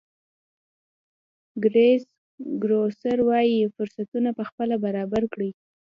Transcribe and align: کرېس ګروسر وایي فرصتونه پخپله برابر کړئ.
کرېس 1.63 2.03
ګروسر 2.63 3.17
وایي 3.27 3.59
فرصتونه 3.75 4.29
پخپله 4.39 4.75
برابر 4.85 5.23
کړئ. 5.33 5.51